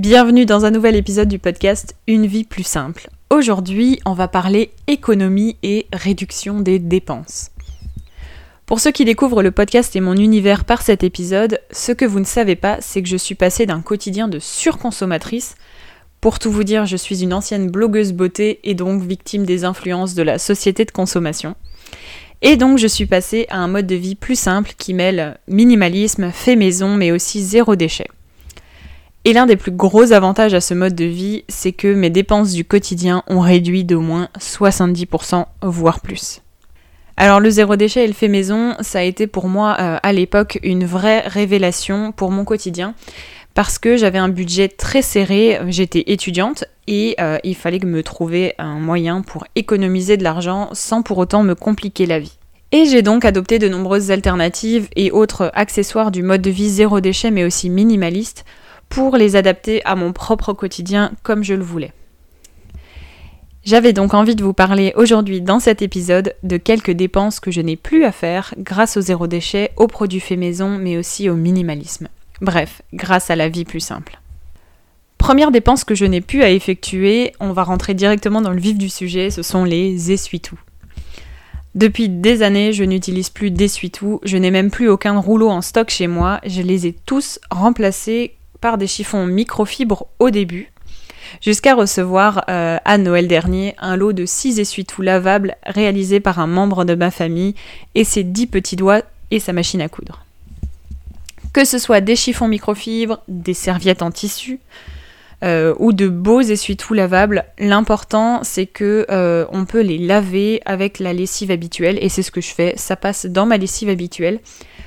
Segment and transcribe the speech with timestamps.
[0.00, 3.10] Bienvenue dans un nouvel épisode du podcast Une vie plus simple.
[3.28, 7.50] Aujourd'hui, on va parler économie et réduction des dépenses.
[8.64, 12.18] Pour ceux qui découvrent le podcast et mon univers par cet épisode, ce que vous
[12.18, 15.54] ne savez pas, c'est que je suis passée d'un quotidien de surconsommatrice.
[16.22, 20.14] Pour tout vous dire, je suis une ancienne blogueuse beauté et donc victime des influences
[20.14, 21.56] de la société de consommation.
[22.40, 26.30] Et donc je suis passée à un mode de vie plus simple qui mêle minimalisme,
[26.30, 28.08] fait maison, mais aussi zéro déchet.
[29.26, 32.52] Et l'un des plus gros avantages à ce mode de vie, c'est que mes dépenses
[32.52, 36.40] du quotidien ont réduit d'au moins 70%, voire plus.
[37.18, 40.12] Alors le zéro déchet et le fait maison, ça a été pour moi euh, à
[40.14, 42.94] l'époque une vraie révélation pour mon quotidien
[43.52, 48.54] parce que j'avais un budget très serré, j'étais étudiante et euh, il fallait me trouver
[48.56, 52.38] un moyen pour économiser de l'argent sans pour autant me compliquer la vie.
[52.72, 57.00] Et j'ai donc adopté de nombreuses alternatives et autres accessoires du mode de vie zéro
[57.00, 58.46] déchet mais aussi minimaliste
[58.90, 61.92] pour les adapter à mon propre quotidien comme je le voulais.
[63.64, 67.60] J'avais donc envie de vous parler aujourd'hui dans cet épisode de quelques dépenses que je
[67.60, 71.36] n'ai plus à faire grâce au zéro déchet, aux produits faits maison, mais aussi au
[71.36, 72.08] minimalisme.
[72.40, 74.18] Bref, grâce à la vie plus simple.
[75.18, 78.78] Première dépense que je n'ai plus à effectuer, on va rentrer directement dans le vif
[78.78, 80.58] du sujet, ce sont les essuie-tout.
[81.74, 85.90] Depuis des années, je n'utilise plus d'essuie-tout, je n'ai même plus aucun rouleau en stock
[85.90, 90.72] chez moi, je les ai tous remplacés par des chiffons microfibres au début,
[91.40, 96.46] jusqu'à recevoir euh, à Noël dernier un lot de 6 essuie-tout lavables réalisés par un
[96.46, 97.54] membre de ma famille
[97.94, 100.24] et ses 10 petits doigts et sa machine à coudre.
[101.52, 104.60] Que ce soit des chiffons microfibres, des serviettes en tissu,
[105.42, 110.98] euh, ou de beaux essuie-tout lavables, l'important c'est que euh, on peut les laver avec
[110.98, 114.40] la lessive habituelle et c'est ce que je fais, ça passe dans ma lessive habituelle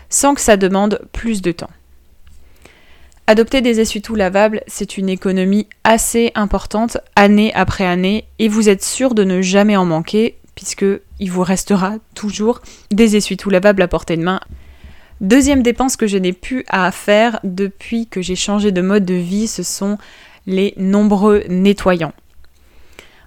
[0.10, 1.72] sans que ça demande plus de temps.
[3.26, 8.84] Adopter des essuie-tout lavables, c'est une économie assez importante année après année et vous êtes
[8.84, 10.86] sûr de ne jamais en manquer puisque
[11.20, 12.62] il vous restera toujours
[12.92, 14.42] des essuie-tout lavables à portée de main.
[15.22, 19.14] Deuxième dépense que je n'ai plus à faire depuis que j'ai changé de mode de
[19.14, 19.98] vie, ce sont
[20.46, 22.14] les nombreux nettoyants.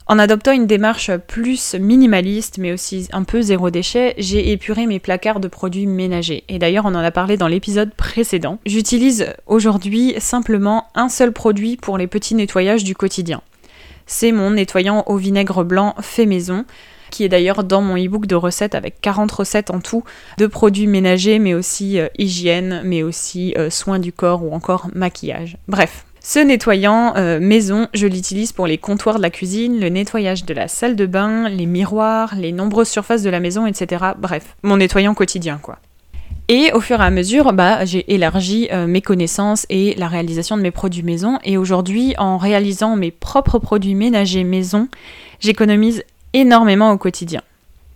[0.09, 5.01] En adoptant une démarche plus minimaliste, mais aussi un peu zéro déchet, j'ai épuré mes
[5.01, 6.45] placards de produits ménagers.
[6.49, 8.61] Et d'ailleurs, on en a parlé dans l'épisode précédent.
[8.67, 13.43] J'utilise aujourd'hui simplement un seul produit pour les petits nettoyages du quotidien.
[14.07, 16.65] C'est mon nettoyant au vinaigre blanc fait maison
[17.11, 20.05] qui est d'ailleurs dans mon e-book de recettes avec 40 recettes en tout
[20.39, 24.89] de produits ménagers, mais aussi euh, hygiène, mais aussi euh, soins du corps ou encore
[24.95, 25.57] maquillage.
[25.69, 30.45] Bref, ce nettoyant euh, maison, je l'utilise pour les comptoirs de la cuisine, le nettoyage
[30.45, 34.07] de la salle de bain, les miroirs, les nombreuses surfaces de la maison, etc.
[34.19, 35.79] Bref, mon nettoyant quotidien quoi.
[36.49, 40.57] Et au fur et à mesure, bah, j'ai élargi euh, mes connaissances et la réalisation
[40.57, 41.39] de mes produits maison.
[41.45, 44.89] Et aujourd'hui, en réalisant mes propres produits ménagers maison,
[45.39, 47.43] j'économise énormément au quotidien.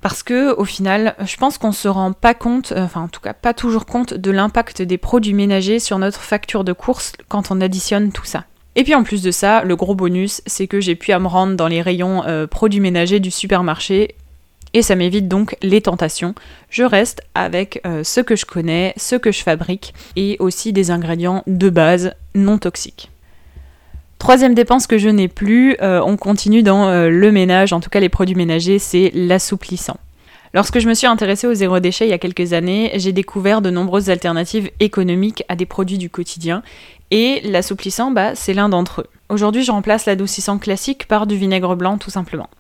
[0.01, 3.21] Parce que au final, je pense qu'on se rend pas compte, euh, enfin en tout
[3.21, 7.51] cas pas toujours compte de l'impact des produits ménagers sur notre facture de course quand
[7.51, 8.45] on additionne tout ça.
[8.77, 11.27] Et puis en plus de ça, le gros bonus, c'est que j'ai pu à me
[11.27, 14.15] rendre dans les rayons euh, produits ménagers du supermarché
[14.73, 16.35] et ça m'évite donc les tentations.
[16.71, 20.91] Je reste avec euh, ce que je connais, ce que je fabrique et aussi des
[20.91, 23.11] ingrédients de base non toxiques.
[24.21, 27.89] Troisième dépense que je n'ai plus, euh, on continue dans euh, le ménage, en tout
[27.89, 29.97] cas les produits ménagers, c'est l'assouplissant.
[30.53, 33.63] Lorsque je me suis intéressée au zéro déchet il y a quelques années, j'ai découvert
[33.63, 36.63] de nombreuses alternatives économiques à des produits du quotidien
[37.11, 39.07] et l'assouplissant, bah, c'est l'un d'entre eux.
[39.31, 42.51] Aujourd'hui, je remplace l'adoucissant classique par du vinaigre blanc tout simplement.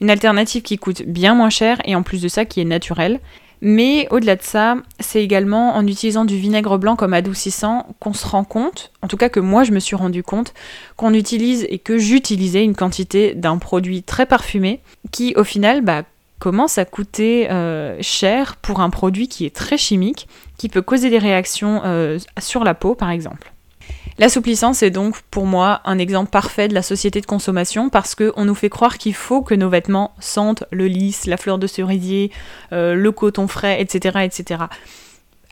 [0.00, 3.20] Une alternative qui coûte bien moins cher et en plus de ça qui est naturelle
[3.60, 8.26] mais au-delà de ça, c'est également en utilisant du vinaigre blanc comme adoucissant qu'on se
[8.26, 10.52] rend compte, en tout cas que moi je me suis rendu compte,
[10.96, 14.80] qu'on utilise et que j'utilisais une quantité d'un produit très parfumé
[15.12, 16.02] qui au final bah,
[16.38, 20.28] commence à coûter euh, cher pour un produit qui est très chimique,
[20.58, 23.53] qui peut causer des réactions euh, sur la peau par exemple.
[24.18, 28.44] L'assouplissant, c'est donc pour moi un exemple parfait de la société de consommation parce qu'on
[28.44, 32.30] nous fait croire qu'il faut que nos vêtements sentent le lys, la fleur de cerisier,
[32.72, 34.20] euh, le coton frais, etc.
[34.22, 34.64] etc.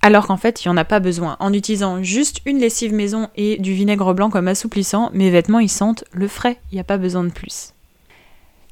[0.00, 1.36] Alors qu'en fait, il n'y en a pas besoin.
[1.40, 5.68] En utilisant juste une lessive maison et du vinaigre blanc comme assouplissant, mes vêtements ils
[5.68, 7.72] sentent le frais, il n'y a pas besoin de plus.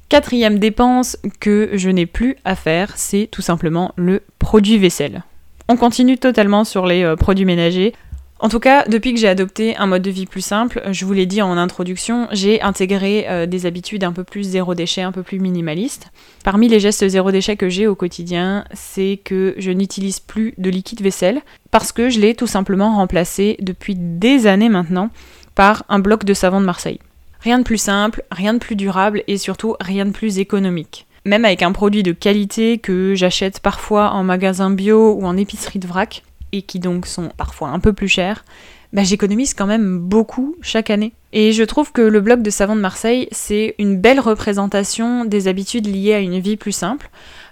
[0.08, 5.22] Quatrième dépense que je n'ai plus à faire, c'est tout simplement le produit vaisselle.
[5.68, 7.94] On continue totalement sur les euh, produits ménagers.
[8.42, 11.12] En tout cas, depuis que j'ai adopté un mode de vie plus simple, je vous
[11.12, 15.12] l'ai dit en introduction, j'ai intégré euh, des habitudes un peu plus zéro déchet, un
[15.12, 16.10] peu plus minimalistes.
[16.42, 20.70] Parmi les gestes zéro déchet que j'ai au quotidien, c'est que je n'utilise plus de
[20.70, 25.10] liquide vaisselle parce que je l'ai tout simplement remplacé depuis des années maintenant
[25.54, 27.00] par un bloc de savon de Marseille.
[27.40, 31.06] Rien de plus simple, rien de plus durable et surtout rien de plus économique.
[31.26, 35.78] Même avec un produit de qualité que j'achète parfois en magasin bio ou en épicerie
[35.78, 38.44] de vrac, et qui donc sont parfois un peu plus chers,
[38.92, 41.12] bah, j'économise quand même beaucoup chaque année.
[41.32, 45.46] Et je trouve que le bloc de savon de Marseille, c'est une belle représentation des
[45.46, 47.08] habitudes liées à une vie plus simple,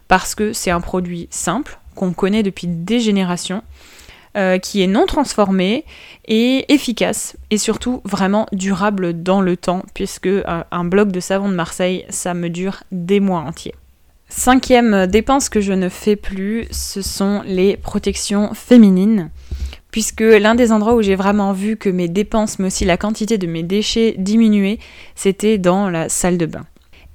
[0.08, 3.62] parce que c'est un produit simple, qu'on connaît depuis des générations,
[4.36, 5.84] euh, qui est non transformé
[6.26, 11.48] et efficace, et surtout vraiment durable dans le temps, puisque euh, un bloc de savon
[11.48, 13.74] de Marseille, ça me dure des mois entiers.
[14.28, 19.30] Cinquième dépense que je ne fais plus, ce sont les protections féminines.
[19.90, 23.38] Puisque l'un des endroits où j'ai vraiment vu que mes dépenses, mais aussi la quantité
[23.38, 24.78] de mes déchets diminuaient,
[25.14, 26.66] c'était dans la salle de bain.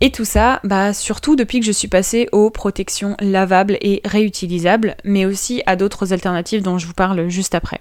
[0.02, 4.98] Et tout ça, bah surtout depuis que je suis passée aux protections lavables et réutilisables,
[5.06, 7.80] mais aussi à d'autres alternatives dont je vous parle juste après.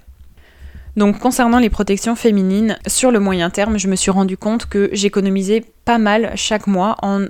[0.97, 4.91] Donc concernant les protections féminines, sur le moyen terme, je me suis rendu compte que
[4.93, 7.27] j'économisais pas mal chaque mois en,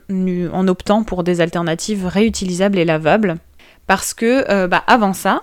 [0.68, 3.36] optant pour des alternatives réutilisables et lavables.
[3.86, 5.42] Parce que euh, bah, avant ça,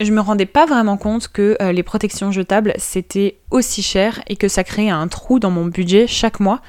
[0.00, 4.36] je me rendais pas vraiment compte que euh, les protections jetables c'était aussi cher et
[4.36, 6.60] que ça créait un trou dans mon budget chaque mois,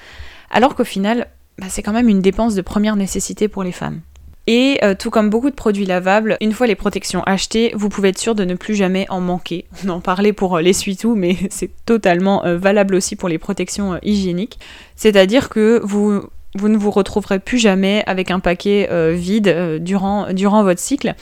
[0.51, 1.27] alors qu'au final,
[1.59, 4.01] bah, c'est quand même une dépense de première nécessité pour les femmes.
[4.47, 8.09] Et euh, tout comme beaucoup de produits lavables, une fois les protections achetées, vous pouvez
[8.09, 9.65] être sûr de ne plus jamais en manquer.
[9.85, 13.99] On en parlait pour euh, l'essuie-tout, mais c'est totalement euh, valable aussi pour les protections
[14.03, 14.59] hygiéniques.
[14.95, 16.21] C'est-à-dire que vous,
[16.55, 21.15] vous ne vous retrouverez plus jamais avec un paquet vide durant, durant votre cycle.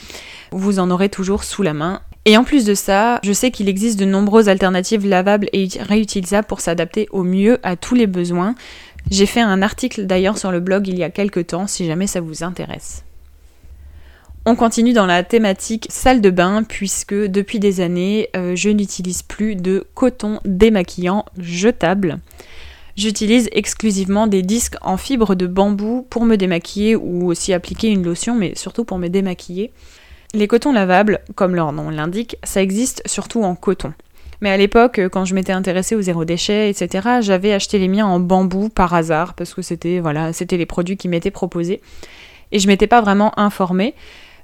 [0.52, 2.02] Vous en aurez toujours sous la main.
[2.26, 6.46] Et en plus de ça, je sais qu'il existe de nombreuses alternatives lavables et réutilisables
[6.46, 8.54] pour s'adapter au mieux à tous les besoins.
[9.10, 12.06] J'ai fait un article d'ailleurs sur le blog il y a quelques temps si jamais
[12.06, 13.04] ça vous intéresse.
[14.46, 19.22] On continue dans la thématique salle de bain puisque depuis des années, euh, je n'utilise
[19.22, 22.18] plus de coton démaquillant jetable.
[22.94, 28.04] J'utilise exclusivement des disques en fibre de bambou pour me démaquiller ou aussi appliquer une
[28.04, 29.72] lotion, mais surtout pour me démaquiller.
[30.34, 33.94] Les cotons lavables, comme leur nom l'indique, ça existe surtout en coton.
[34.42, 38.06] Mais à l'époque, quand je m'étais intéressée au zéro déchet, etc., j'avais acheté les miens
[38.06, 41.80] en bambou par hasard parce que c'était voilà, c'était les produits qui m'étaient proposés
[42.52, 43.94] et je m'étais pas vraiment informée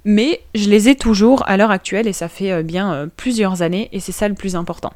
[0.05, 3.63] mais je les ai toujours à l'heure actuelle et ça fait euh, bien euh, plusieurs
[3.63, 4.93] années et c'est ça le plus important.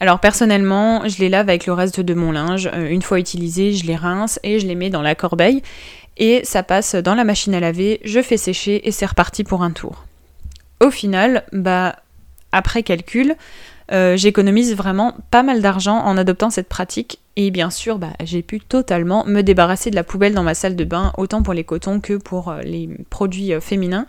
[0.00, 2.70] Alors personnellement, je les lave avec le reste de mon linge.
[2.72, 5.62] Euh, une fois utilisés, je les rince et je les mets dans la corbeille
[6.16, 9.62] et ça passe dans la machine à laver, je fais sécher et c'est reparti pour
[9.62, 10.04] un tour.
[10.80, 11.96] Au final, bah
[12.52, 13.36] après calcul,
[13.90, 18.58] j'économise vraiment pas mal d'argent en adoptant cette pratique et bien sûr, bah, j'ai pu
[18.58, 22.00] totalement me débarrasser de la poubelle dans ma salle de bain, autant pour les cotons
[22.00, 24.06] que pour euh, les produits euh, féminins.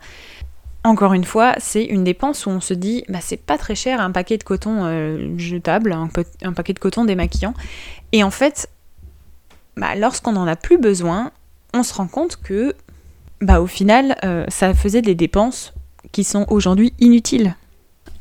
[0.82, 4.00] Encore une fois, c'est une dépense où on se dit, bah, c'est pas très cher
[4.00, 7.54] un paquet de coton euh, jetable, un, paquet de coton démaquillant.
[8.10, 8.68] Et en fait,
[9.76, 11.30] bah, lorsqu'on n'en a plus besoin,
[11.72, 12.74] on se rend compte que,
[13.48, 14.16] au final,
[14.48, 15.72] ça faisait des dépenses
[16.10, 17.54] qui sont aujourd'hui inutiles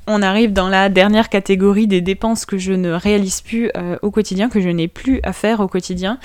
[0.09, 4.09] on arrive dans la dernière catégorie des dépenses que je ne réalise plus euh, au
[4.09, 6.17] quotidien, que je n'ai plus à faire au quotidien.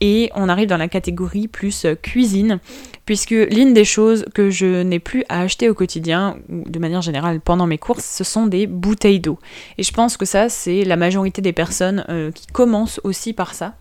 [0.00, 2.60] Et on arrive dans la catégorie plus euh, cuisine,
[3.04, 7.02] puisque l'une des choses que je n'ai plus à acheter au quotidien, ou de manière
[7.02, 9.40] générale pendant mes courses, ce sont des bouteilles d'eau.
[9.76, 13.54] Et je pense que ça, c'est la majorité des personnes euh, qui commencent aussi par
[13.54, 13.74] ça.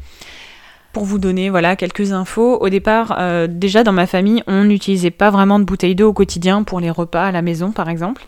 [0.92, 5.30] Pour vous donner voilà quelques infos, au départ, déjà dans ma famille, on n'utilisait pas
[5.30, 8.26] vraiment de bouteilles d'eau au quotidien pour les repas à la maison, par exemple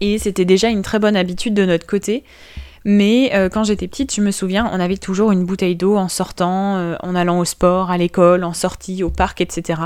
[0.00, 2.24] et c'était déjà une très bonne habitude de notre côté.
[2.84, 6.08] Mais euh, quand j'étais petite, je me souviens, on avait toujours une bouteille d'eau en
[6.08, 9.80] sortant, euh, en allant au sport, à l'école, en sortie, au parc, etc.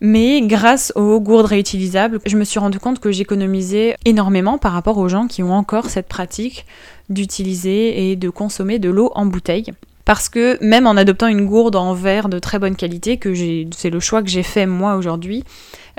[0.00, 4.96] Mais grâce aux gourdes réutilisables, je me suis rendu compte que j'économisais énormément par rapport
[4.96, 6.64] aux gens qui ont encore cette pratique
[7.10, 9.72] d'utiliser et de consommer de l'eau en bouteille.
[10.04, 13.34] Parce que même en adoptant une gourde en verre de très bonne qualité, que
[13.76, 15.44] c'est le choix que j'ai fait moi aujourd'hui,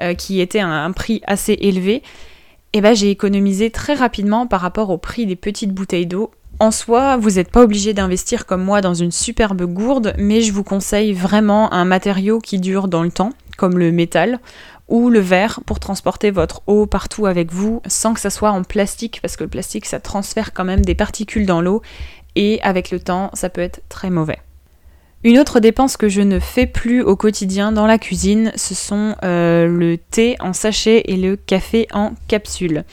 [0.01, 2.01] euh, qui était à un prix assez élevé,
[2.73, 6.71] eh ben, j'ai économisé très rapidement par rapport au prix des petites bouteilles d'eau En
[6.71, 10.63] soi, vous n'êtes pas obligé d'investir comme moi dans une superbe gourde, mais je vous
[10.63, 14.39] conseille vraiment un matériau qui dure dans le temps, comme le métal
[14.87, 18.63] ou le verre pour transporter votre eau partout avec vous sans que ça soit en
[18.63, 21.83] plastique parce que le plastique ça transfère quand même des particules dans l'eau
[22.35, 24.39] et avec le temps ça peut être très mauvais.
[25.23, 29.15] Une autre dépense que je ne fais plus au quotidien dans la cuisine, ce sont
[29.23, 32.85] euh, le thé en sachet et le café en capsule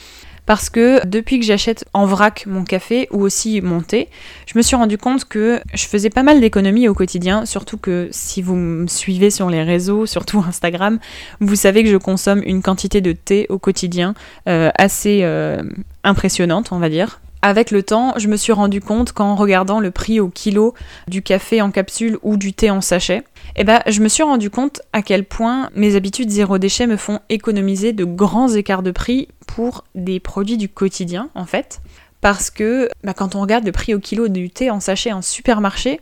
[0.47, 4.09] parce que depuis que j'achète en vrac mon café ou aussi mon thé,
[4.47, 8.09] je me suis rendu compte que je faisais pas mal d'économies au quotidien, surtout que
[8.13, 10.99] si vous me suivez sur les réseaux, surtout Instagram,
[11.41, 14.15] vous savez que je consomme une quantité de thé au quotidien
[14.49, 15.63] euh, assez euh,
[16.05, 17.21] impressionnante, on va dire.
[17.47, 20.75] Avec le temps, je me suis rendu compte qu'en regardant le prix au kilo
[21.07, 23.23] du café en capsule ou du thé en sachet,
[23.55, 26.97] eh ben, je me suis rendu compte à quel point mes habitudes zéro déchet me
[26.97, 31.79] font économiser de grands écarts de prix pour des produits du quotidien, en fait.
[32.21, 35.23] Parce que bah, quand on regarde le prix au kilo du thé en sachet en
[35.23, 36.01] supermarché,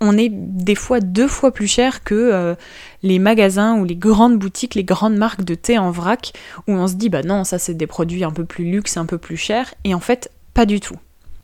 [0.00, 2.54] on est des fois deux fois plus cher que euh,
[3.02, 6.32] les magasins ou les grandes boutiques, les grandes marques de thé en vrac,
[6.66, 9.04] où on se dit bah non, ça c'est des produits un peu plus luxe, un
[9.04, 10.30] peu plus chers, et en fait
[10.60, 10.96] pas du tout.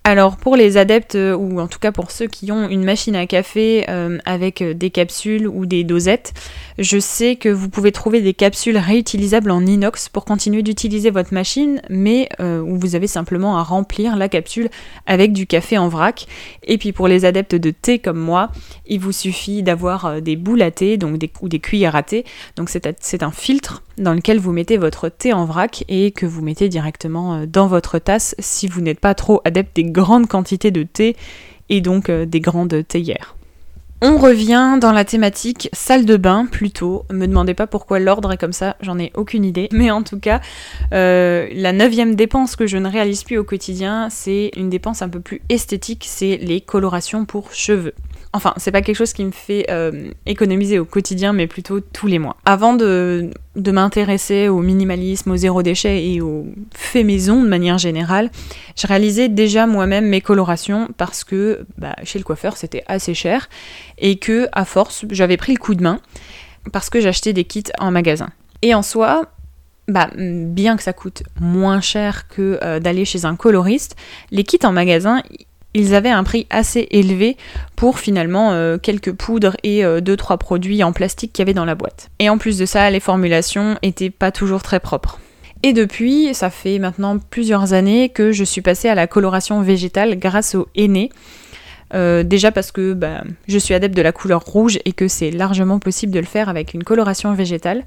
[0.08, 3.16] Alors pour les adeptes, euh, ou en tout cas pour ceux qui ont une machine
[3.16, 6.32] à café euh, avec euh, des capsules ou des dosettes,
[6.78, 11.34] je sais que vous pouvez trouver des capsules réutilisables en inox pour continuer d'utiliser votre
[11.34, 14.68] machine, mais où vous avez simplement à remplir la capsule
[15.06, 16.26] avec du café en vrac.
[16.62, 18.50] Et puis pour les adeptes de thé comme moi,
[18.86, 22.26] il vous suffit d'avoir des boules à thé donc des, ou des cuillères à thé.
[22.56, 26.42] Donc c'est un filtre dans lequel vous mettez votre thé en vrac et que vous
[26.42, 30.82] mettez directement dans votre tasse si vous n'êtes pas trop adepte des grandes quantités de
[30.82, 31.16] thé
[31.68, 33.34] et donc euh, des grandes théières.
[34.02, 37.04] On revient dans la thématique salle de bain plutôt.
[37.10, 39.70] Me demandez pas pourquoi l'ordre est comme ça, j'en ai aucune idée.
[39.72, 40.42] Mais en tout cas,
[40.92, 45.08] euh, la neuvième dépense que je ne réalise plus au quotidien, c'est une dépense un
[45.08, 47.94] peu plus esthétique, c'est les colorations pour cheveux.
[48.36, 52.06] Enfin, c'est pas quelque chose qui me fait euh, économiser au quotidien, mais plutôt tous
[52.06, 52.36] les mois.
[52.44, 58.30] Avant de, m'intéresser au minimalisme, au zéro déchet et au fait maison de manière générale,
[58.76, 63.48] je réalisais déjà moi-même mes colorations parce que bah, chez le coiffeur c'était assez cher
[63.96, 66.00] et que à force j'avais pris le coup de main
[66.72, 68.28] parce que j'achetais des kits en magasin.
[68.60, 69.30] Et en soi,
[69.88, 73.96] bah, bien que ça coûte moins cher que euh, d'aller chez un coloriste,
[74.30, 75.22] les kits en magasin,
[75.76, 77.36] ils avaient un prix assez élevé
[77.76, 81.64] pour finalement euh, quelques poudres et 2-3 euh, produits en plastique qu'il y avait dans
[81.64, 82.08] la boîte.
[82.18, 85.18] Et en plus de ça, les formulations étaient pas toujours très propres.
[85.62, 90.18] Et depuis, ça fait maintenant plusieurs années que je suis passée à la coloration végétale
[90.18, 91.10] grâce au Henné.
[91.94, 95.30] Euh, déjà parce que bah, je suis adepte de la couleur rouge et que c'est
[95.30, 97.84] largement possible de le faire avec une coloration végétale.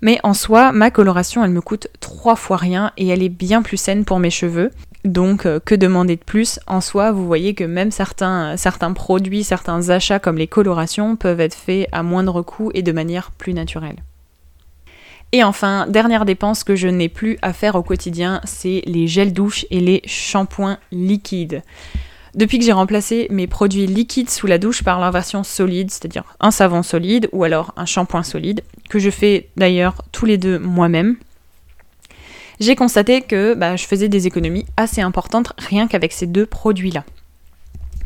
[0.00, 3.62] Mais en soi, ma coloration, elle me coûte trois fois rien et elle est bien
[3.62, 4.70] plus saine pour mes cheveux.
[5.04, 9.44] Donc, euh, que demander de plus En soi, vous voyez que même certains, certains produits,
[9.44, 13.54] certains achats comme les colorations peuvent être faits à moindre coût et de manière plus
[13.54, 14.02] naturelle.
[15.32, 19.32] Et enfin, dernière dépense que je n'ai plus à faire au quotidien, c'est les gels
[19.32, 21.62] douche et les shampoings liquides.
[22.34, 26.24] Depuis que j'ai remplacé mes produits liquides sous la douche par leur version solide, c'est-à-dire
[26.40, 30.58] un savon solide ou alors un shampoing solide, que je fais d'ailleurs tous les deux
[30.58, 31.16] moi-même,
[32.60, 37.04] j'ai constaté que bah, je faisais des économies assez importantes rien qu'avec ces deux produits-là.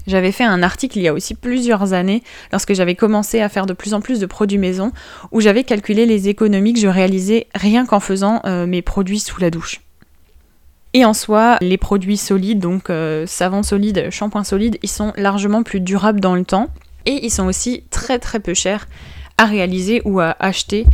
[0.07, 3.67] J'avais fait un article il y a aussi plusieurs années, lorsque j'avais commencé à faire
[3.67, 4.93] de plus en plus de produits maison,
[5.31, 9.41] où j'avais calculé les économies que je réalisais rien qu'en faisant euh, mes produits sous
[9.41, 9.81] la douche.
[10.95, 15.63] Et en soi, les produits solides, donc euh, savon solide, shampoing solide, ils sont largement
[15.63, 16.69] plus durables dans le temps
[17.07, 18.89] et ils sont aussi très très peu chers
[19.39, 20.85] à réaliser ou à acheter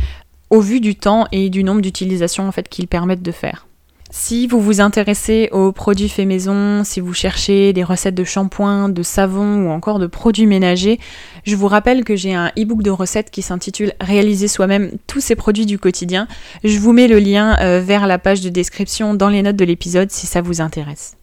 [0.49, 3.65] au vu du temps et du nombre d'utilisations en fait qu'ils permettent de faire.
[4.11, 8.89] Si vous vous intéressez aux produits faits maison, si vous cherchez des recettes de shampoing,
[8.89, 10.99] de savon ou encore de produits ménagers,
[11.43, 15.35] je vous rappelle que j'ai un e-book de recettes qui s'intitule Réaliser soi-même tous ces
[15.35, 16.27] produits du quotidien.
[16.63, 19.65] Je vous mets le lien euh, vers la page de description dans les notes de
[19.65, 21.15] l'épisode si ça vous intéresse.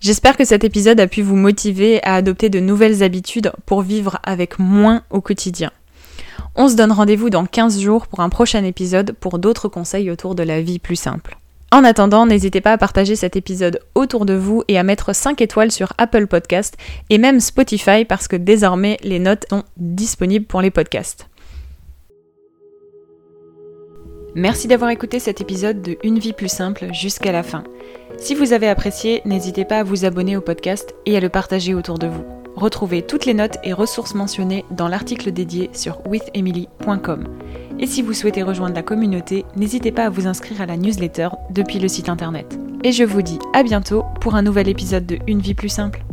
[0.00, 4.18] J'espère que cet épisode a pu vous motiver à adopter de nouvelles habitudes pour vivre
[4.22, 5.70] avec moins au quotidien.
[6.58, 10.34] On se donne rendez-vous dans 15 jours pour un prochain épisode pour d'autres conseils autour
[10.34, 11.36] de la vie plus simple.
[11.70, 15.42] En attendant, n'hésitez pas à partager cet épisode autour de vous et à mettre 5
[15.42, 16.78] étoiles sur Apple Podcast
[17.10, 21.28] et même Spotify parce que désormais les notes sont disponibles pour les podcasts.
[24.34, 27.64] Merci d'avoir écouté cet épisode de Une vie plus simple jusqu'à la fin.
[28.16, 31.74] Si vous avez apprécié, n'hésitez pas à vous abonner au podcast et à le partager
[31.74, 32.35] autour de vous.
[32.56, 37.24] Retrouvez toutes les notes et ressources mentionnées dans l'article dédié sur withemily.com.
[37.78, 41.28] Et si vous souhaitez rejoindre la communauté, n'hésitez pas à vous inscrire à la newsletter
[41.50, 42.58] depuis le site internet.
[42.82, 46.04] et je vous dis à bientôt pour un nouvel épisode de Une vie plus simple.